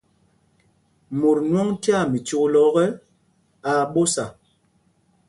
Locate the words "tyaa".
1.83-2.03